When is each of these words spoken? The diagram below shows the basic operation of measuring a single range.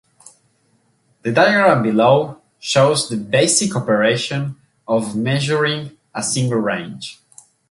The 1.21 1.31
diagram 1.31 1.83
below 1.83 2.41
shows 2.57 3.07
the 3.07 3.17
basic 3.17 3.75
operation 3.75 4.55
of 4.87 5.15
measuring 5.15 5.95
a 6.15 6.23
single 6.23 6.57
range. 6.57 7.19